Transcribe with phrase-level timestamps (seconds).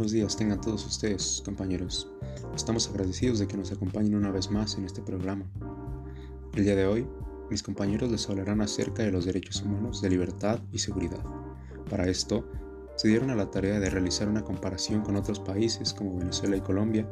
[0.00, 2.10] buenos días tengan todos ustedes, compañeros.
[2.56, 5.44] Estamos agradecidos de que nos acompañen una vez más en este programa.
[6.54, 7.06] El día de hoy,
[7.50, 11.22] mis compañeros les hablarán acerca de los derechos humanos de libertad y seguridad.
[11.90, 12.48] Para esto,
[12.96, 16.62] se dieron a la tarea de realizar una comparación con otros países como Venezuela y
[16.62, 17.06] Colombia,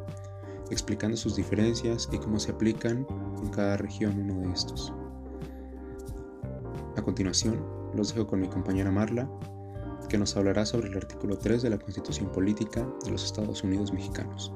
[0.70, 3.06] explicando sus diferencias y cómo se aplican
[3.42, 4.94] en cada región uno de estos.
[6.96, 7.62] A continuación,
[7.94, 9.28] los dejo con mi compañera Marla,
[10.08, 13.92] que nos hablará sobre el artículo 3 de la Constitución Política de los Estados Unidos
[13.92, 14.52] Mexicanos.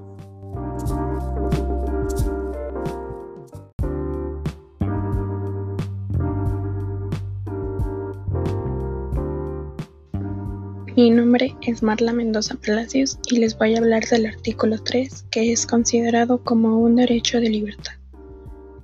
[10.95, 15.51] Mi nombre es Marla Mendoza Palacios y les voy a hablar del artículo 3, que
[15.51, 17.95] es considerado como un derecho de libertad.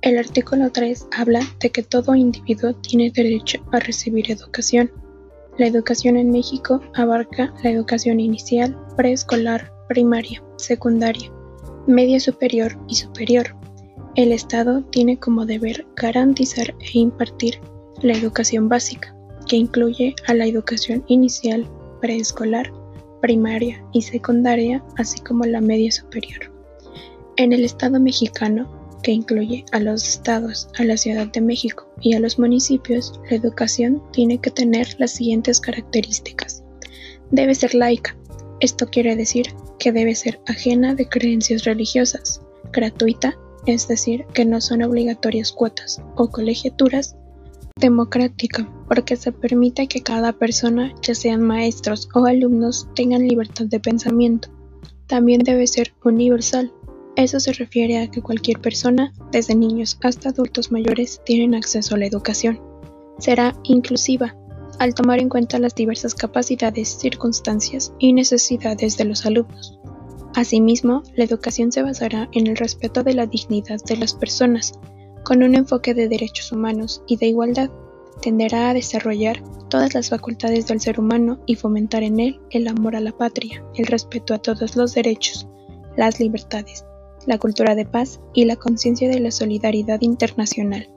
[0.01, 4.91] El artículo 3 habla de que todo individuo tiene derecho a recibir educación.
[5.59, 11.29] La educación en México abarca la educación inicial, preescolar, primaria, secundaria,
[11.85, 13.57] media superior y superior.
[14.15, 17.59] El Estado tiene como deber garantizar e impartir
[18.01, 19.13] la educación básica,
[19.49, 22.71] que incluye a la educación inicial, preescolar,
[23.21, 26.53] primaria y secundaria, así como la media superior.
[27.35, 32.13] En el Estado mexicano, que incluye a los estados, a la Ciudad de México y
[32.13, 36.63] a los municipios, la educación tiene que tener las siguientes características.
[37.31, 38.15] Debe ser laica.
[38.59, 42.41] Esto quiere decir que debe ser ajena de creencias religiosas,
[42.73, 47.15] gratuita, es decir, que no son obligatorias cuotas o colegiaturas,
[47.79, 53.79] democrática, porque se permite que cada persona, ya sean maestros o alumnos, tengan libertad de
[53.79, 54.49] pensamiento.
[55.07, 56.71] También debe ser universal,
[57.15, 61.97] eso se refiere a que cualquier persona, desde niños hasta adultos mayores, tienen acceso a
[61.97, 62.61] la educación.
[63.17, 64.35] Será inclusiva,
[64.79, 69.79] al tomar en cuenta las diversas capacidades, circunstancias y necesidades de los alumnos.
[70.35, 74.79] Asimismo, la educación se basará en el respeto de la dignidad de las personas,
[75.23, 77.69] con un enfoque de derechos humanos y de igualdad,
[78.21, 82.95] tenderá a desarrollar todas las facultades del ser humano y fomentar en él el amor
[82.95, 85.47] a la patria, el respeto a todos los derechos,
[85.95, 86.85] las libertades,
[87.25, 90.89] la cultura de paz y la conciencia de la solidaridad internacional.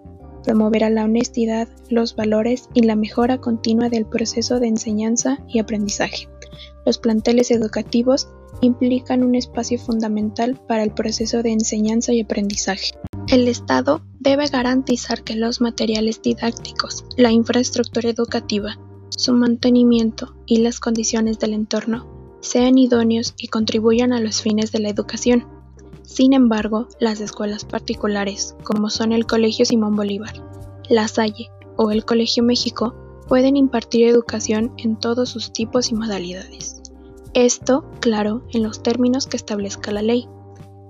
[0.45, 6.29] Promoverá la honestidad, los valores y la mejora continua del proceso de enseñanza y aprendizaje.
[6.85, 8.29] Los planteles educativos
[8.61, 12.93] implican un espacio fundamental para el proceso de enseñanza y aprendizaje.
[13.29, 18.79] El Estado debe garantizar que los materiales didácticos, la infraestructura educativa,
[19.11, 22.07] su mantenimiento y las condiciones del entorno
[22.41, 25.47] sean idóneos y contribuyan a los fines de la educación.
[26.05, 30.35] Sin embargo, las escuelas particulares, como son el Colegio Simón Bolívar,
[30.89, 32.95] La Salle o el Colegio México,
[33.29, 36.83] pueden impartir educación en todos sus tipos y modalidades.
[37.35, 40.29] Esto, claro, en los términos que establezca la ley.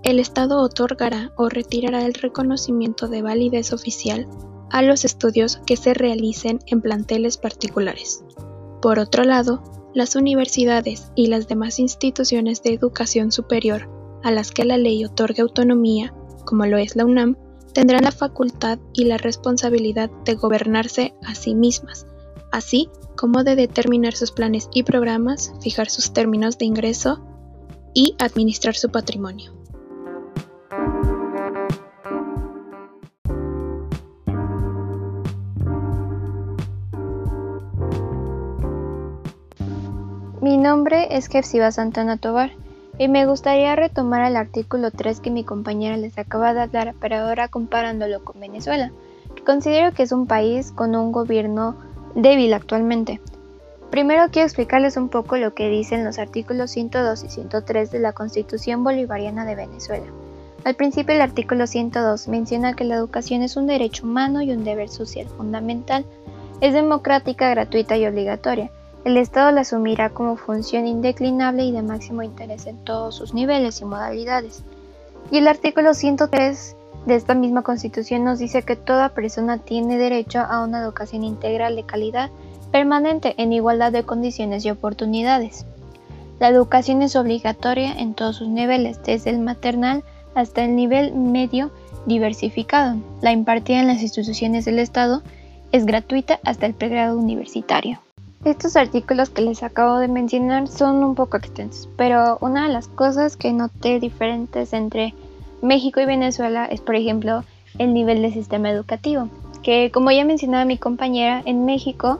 [0.02, 4.26] El Estado otorgará o retirará el reconocimiento de validez oficial
[4.70, 8.24] a los estudios que se realicen en planteles particulares.
[8.80, 9.62] Por otro lado,
[9.94, 13.88] las universidades y las demás instituciones de educación superior
[14.22, 17.36] a las que la ley otorgue autonomía, como lo es la UNAM,
[17.72, 22.06] tendrán la facultad y la responsabilidad de gobernarse a sí mismas,
[22.50, 27.20] así como de determinar sus planes y programas, fijar sus términos de ingreso
[27.94, 29.52] y administrar su patrimonio.
[40.40, 42.61] Mi nombre es Kefsiba Santana Tobar
[42.98, 47.16] y me gustaría retomar el artículo 3 que mi compañera les acaba de hablar, pero
[47.16, 48.92] ahora comparándolo con Venezuela,
[49.34, 51.76] que considero que es un país con un gobierno
[52.14, 53.20] débil actualmente.
[53.90, 58.12] Primero quiero explicarles un poco lo que dicen los artículos 102 y 103 de la
[58.12, 60.06] Constitución Bolivariana de Venezuela.
[60.64, 64.64] Al principio el artículo 102 menciona que la educación es un derecho humano y un
[64.64, 66.06] deber social fundamental.
[66.60, 68.70] Es democrática, gratuita y obligatoria
[69.04, 73.80] el Estado la asumirá como función indeclinable y de máximo interés en todos sus niveles
[73.80, 74.62] y modalidades.
[75.30, 76.76] Y el artículo 103
[77.06, 81.74] de esta misma Constitución nos dice que toda persona tiene derecho a una educación integral
[81.74, 82.30] de calidad
[82.70, 85.66] permanente en igualdad de condiciones y oportunidades.
[86.38, 90.04] La educación es obligatoria en todos sus niveles, desde el maternal
[90.34, 91.72] hasta el nivel medio
[92.06, 92.96] diversificado.
[93.20, 95.22] La impartida en las instituciones del Estado
[95.72, 98.00] es gratuita hasta el pregrado universitario.
[98.44, 102.88] Estos artículos que les acabo de mencionar son un poco extensos, pero una de las
[102.88, 105.14] cosas que noté diferentes entre
[105.62, 107.44] México y Venezuela es, por ejemplo,
[107.78, 109.28] el nivel de sistema educativo,
[109.62, 112.18] que como ya mencionaba mi compañera, en México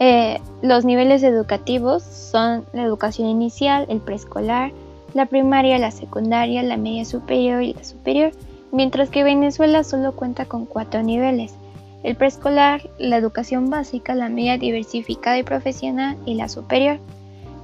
[0.00, 4.72] Eh, los niveles educativos son la educación inicial, el preescolar,
[5.14, 8.32] la primaria, la secundaria, la media superior y la superior,
[8.72, 11.54] mientras que Venezuela solo cuenta con cuatro niveles,
[12.04, 17.00] el preescolar, la educación básica, la media diversificada y profesional y la superior.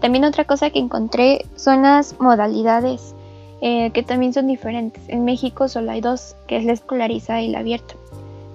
[0.00, 3.14] También otra cosa que encontré son las modalidades,
[3.60, 5.02] eh, que también son diferentes.
[5.08, 7.94] En México solo hay dos, que es la escolarizada y la abierta.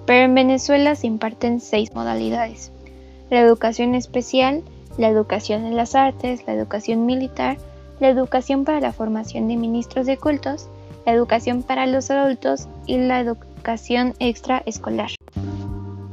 [0.06, 2.72] Pero en Venezuela se imparten seis modalidades.
[3.30, 4.64] La educación especial,
[4.98, 7.58] la educación en las artes, la educación militar,
[8.00, 10.68] la educación para la formación de ministros de cultos,
[11.06, 15.10] la educación para los adultos y la educación extraescolar.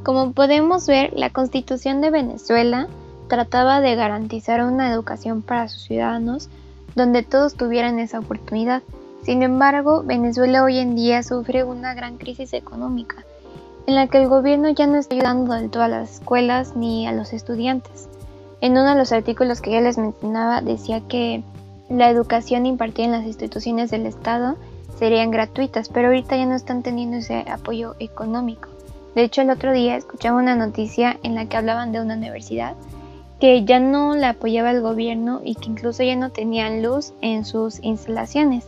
[0.03, 2.87] Como podemos ver, la Constitución de Venezuela
[3.29, 6.49] trataba de garantizar una educación para sus ciudadanos
[6.93, 8.83] donde todos tuvieran esa oportunidad.
[9.23, 13.23] Sin embargo, Venezuela hoy en día sufre una gran crisis económica,
[13.87, 17.07] en la que el gobierno ya no está ayudando del todo a las escuelas ni
[17.07, 18.09] a los estudiantes.
[18.59, 21.43] En uno de los artículos que ya les mencionaba decía que
[21.89, 24.57] la educación impartida en las instituciones del Estado
[24.99, 28.72] serían gratuitas, pero ahorita ya no están teniendo ese apoyo económico.
[29.15, 32.75] De hecho, el otro día escuchaba una noticia en la que hablaban de una universidad
[33.43, 37.43] que ya no la apoyaba el gobierno y que incluso ya no tenían luz en
[37.43, 38.65] sus instalaciones.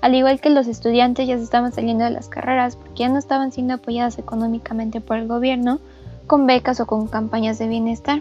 [0.00, 3.18] Al igual que los estudiantes ya se estaban saliendo de las carreras porque ya no
[3.18, 5.78] estaban siendo apoyadas económicamente por el gobierno
[6.26, 8.20] con becas o con campañas de bienestar.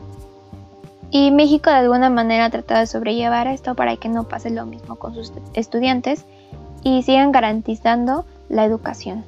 [1.10, 4.68] Y México de alguna manera ha tratado de sobrellevar esto para que no pase lo
[4.68, 6.25] mismo con sus estudiantes
[6.83, 9.24] y sigan garantizando la educación.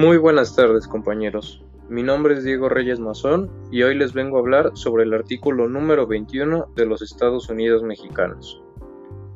[0.00, 4.40] Muy buenas tardes compañeros, mi nombre es Diego Reyes Mazón y hoy les vengo a
[4.40, 8.62] hablar sobre el artículo número 21 de los Estados Unidos mexicanos.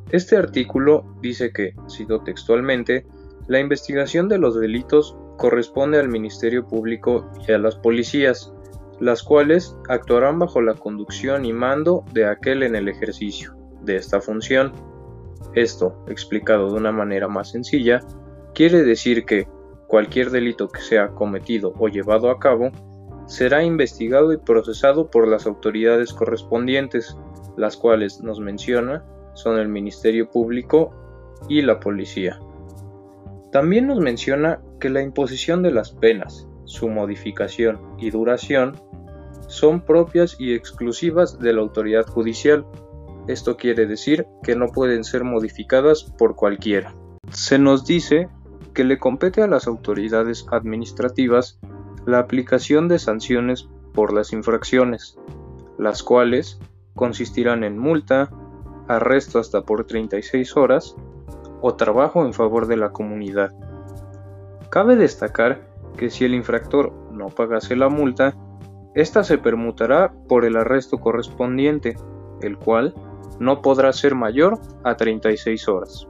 [0.08, 3.04] Este artículo dice que, cito textualmente,
[3.46, 8.50] la investigación de los delitos corresponde al Ministerio Público y a las policías,
[9.00, 14.18] las cuales actuarán bajo la conducción y mando de aquel en el ejercicio de esta
[14.18, 14.72] función.
[15.52, 18.00] Esto, explicado de una manera más sencilla,
[18.54, 19.46] quiere decir que
[19.86, 22.70] cualquier delito que sea cometido o llevado a cabo,
[23.26, 27.16] será investigado y procesado por las autoridades correspondientes,
[27.56, 29.04] las cuales nos menciona
[29.34, 30.92] son el Ministerio Público
[31.48, 32.38] y la Policía.
[33.52, 38.76] También nos menciona que la imposición de las penas, su modificación y duración
[39.46, 42.66] son propias y exclusivas de la autoridad judicial.
[43.28, 46.94] Esto quiere decir que no pueden ser modificadas por cualquiera.
[47.30, 48.28] Se nos dice
[48.74, 51.58] que le compete a las autoridades administrativas
[52.06, 55.18] la aplicación de sanciones por las infracciones,
[55.78, 56.60] las cuales
[56.94, 58.30] consistirán en multa,
[58.88, 60.96] arresto hasta por 36 horas
[61.62, 63.52] o trabajo en favor de la comunidad.
[64.70, 68.34] Cabe destacar que si el infractor no pagase la multa,
[68.94, 71.96] ésta se permutará por el arresto correspondiente,
[72.42, 72.94] el cual
[73.38, 76.08] no podrá ser mayor a 36 horas.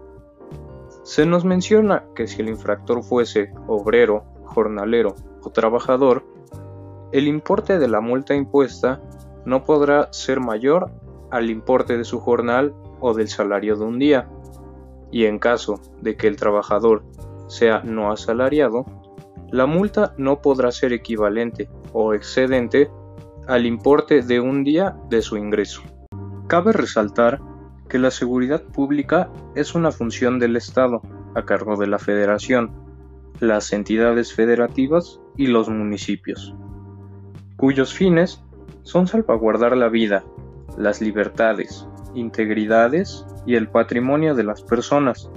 [1.04, 6.24] Se nos menciona que si el infractor fuese obrero, jornalero o trabajador,
[7.12, 9.02] el importe de la multa impuesta
[9.44, 10.90] no podrá ser mayor
[11.30, 14.30] al importe de su jornal o del salario de un día,
[15.10, 17.04] y en caso de que el trabajador
[17.48, 18.86] sea no asalariado,
[19.50, 22.90] la multa no podrá ser equivalente o excedente
[23.46, 25.82] al importe de un día de su ingreso.
[26.46, 27.42] Cabe resaltar
[27.88, 31.02] que la seguridad pública es una función del Estado
[31.34, 32.70] a cargo de la Federación,
[33.40, 36.54] las entidades federativas y los municipios,
[37.56, 38.42] cuyos fines
[38.82, 40.24] son salvaguardar la vida,
[40.76, 45.30] las libertades, integridades y el patrimonio de las personas,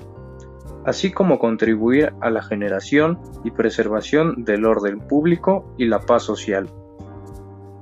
[0.86, 6.70] así como contribuir a la generación y preservación del orden público y la paz social.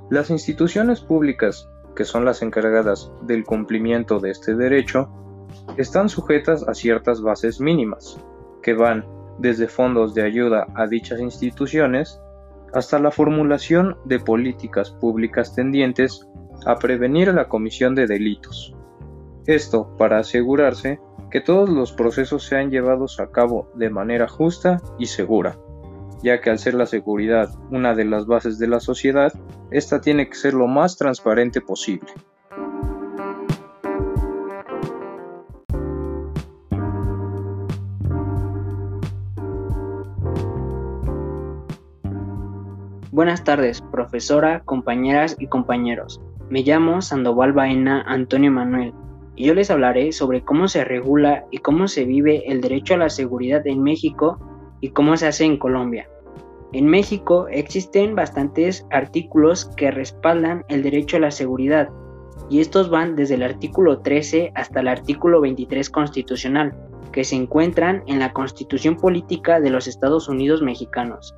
[0.09, 5.09] Las instituciones públicas que son las encargadas del cumplimiento de este derecho,
[5.77, 8.19] están sujetas a ciertas bases mínimas,
[8.61, 9.05] que van
[9.39, 12.19] desde fondos de ayuda a dichas instituciones
[12.73, 16.27] hasta la formulación de políticas públicas tendientes
[16.65, 18.75] a prevenir la comisión de delitos.
[19.45, 20.99] Esto para asegurarse
[21.31, 25.57] que todos los procesos sean llevados a cabo de manera justa y segura
[26.25, 29.31] ya que al ser la seguridad una de las bases de la sociedad,
[29.69, 32.07] esta tiene que ser lo más transparente posible.
[43.11, 46.19] Buenas tardes, profesora, compañeras y compañeros.
[46.49, 48.93] Me llamo Sandoval Baena Antonio Manuel.
[49.37, 52.97] y yo les hablaré sobre cómo se regula y cómo se vive el derecho a
[52.97, 54.39] la seguridad en México
[54.79, 56.07] y cómo se hace en Colombia.
[56.75, 61.87] En México existen bastantes artículos que respaldan el derecho a la seguridad,
[62.49, 66.75] y estos van desde el artículo 13 hasta el artículo 23 constitucional,
[67.13, 71.33] que se encuentran en la Constitución Política de los Estados Unidos Mexicanos.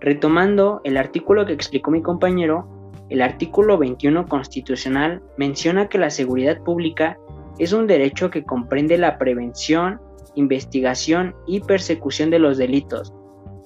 [0.00, 2.66] Retomando el artículo que explicó mi compañero,
[3.08, 7.20] el artículo 21 constitucional menciona que la seguridad pública
[7.60, 10.00] es un derecho que comprende la prevención,
[10.34, 13.14] investigación y persecución de los delitos,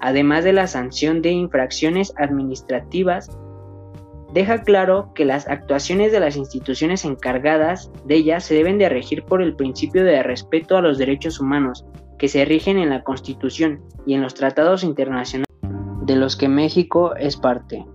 [0.00, 3.30] además de la sanción de infracciones administrativas
[4.32, 9.24] deja claro que las actuaciones de las instituciones encargadas de ellas se deben de regir
[9.24, 11.84] por el principio de respeto a los derechos humanos
[12.18, 15.46] que se rigen en la Constitución y en los tratados internacionales
[16.02, 17.86] de los que México es parte.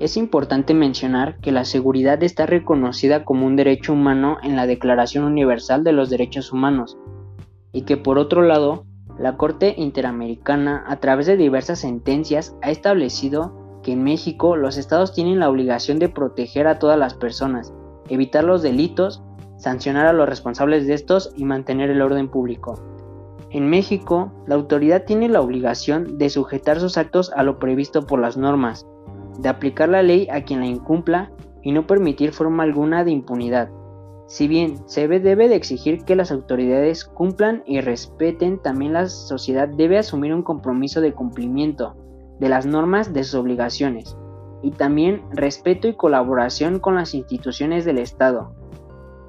[0.00, 5.24] Es importante mencionar que la seguridad está reconocida como un derecho humano en la Declaración
[5.24, 6.98] Universal de los Derechos Humanos
[7.72, 8.84] y que por otro lado,
[9.18, 13.52] la Corte Interamericana a través de diversas sentencias ha establecido
[13.82, 17.72] que en México los estados tienen la obligación de proteger a todas las personas,
[18.08, 19.22] evitar los delitos,
[19.56, 22.74] sancionar a los responsables de estos y mantener el orden público.
[23.50, 28.18] En México, la autoridad tiene la obligación de sujetar sus actos a lo previsto por
[28.18, 28.84] las normas,
[29.38, 31.30] de aplicar la ley a quien la incumpla
[31.62, 33.70] y no permitir forma alguna de impunidad.
[34.26, 39.68] Si bien se debe de exigir que las autoridades cumplan y respeten, también la sociedad
[39.68, 41.94] debe asumir un compromiso de cumplimiento,
[42.40, 44.16] de las normas de sus obligaciones
[44.62, 48.54] y también respeto y colaboración con las instituciones del Estado.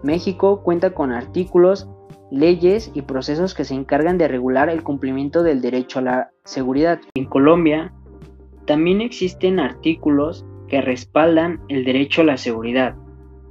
[0.01, 1.89] México cuenta con artículos,
[2.31, 6.99] leyes y procesos que se encargan de regular el cumplimiento del derecho a la seguridad.
[7.15, 7.93] En Colombia
[8.65, 12.95] también existen artículos que respaldan el derecho a la seguridad.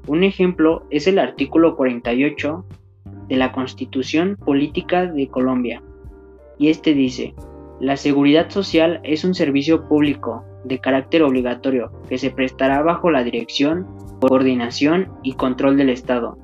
[0.07, 2.65] Un ejemplo es el artículo 48
[3.29, 5.83] de la Constitución Política de Colombia,
[6.59, 7.35] y este dice,
[7.81, 13.25] la seguridad social es un servicio público de carácter obligatorio que se prestará bajo la
[13.25, 13.87] dirección,
[14.21, 16.39] coordinación y control del Estado,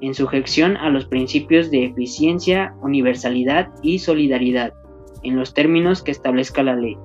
[0.00, 4.74] en sujeción a los principios de eficiencia, universalidad y solidaridad,
[5.22, 6.96] en los términos que establezca la ley.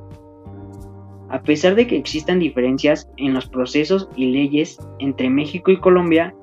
[1.31, 6.35] A pesar de que existan diferencias en los procesos y leyes entre México y Colombia,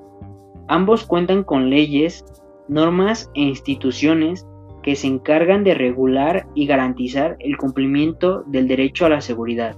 [0.67, 2.25] ambos cuentan con leyes,
[2.67, 4.47] normas e instituciones
[4.81, 9.77] que se encargan de regular y garantizar el cumplimiento del derecho a la seguridad.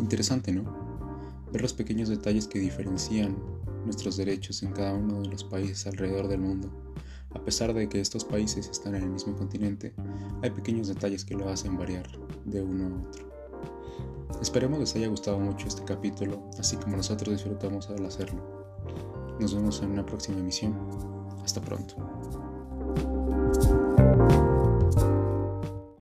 [0.00, 0.64] Interesante, ¿no?
[1.50, 3.36] Ver los pequeños detalles que diferencian
[3.86, 6.70] nuestros derechos en cada uno de los países alrededor del mundo.
[7.30, 9.94] A pesar de que estos países están en el mismo continente,
[10.42, 12.06] hay pequeños detalles que lo hacen variar
[12.44, 13.26] de uno a otro.
[14.40, 18.42] Esperemos les haya gustado mucho este capítulo, así como nosotros disfrutamos al hacerlo.
[19.40, 20.74] Nos vemos en una próxima emisión.
[21.42, 21.94] Hasta pronto.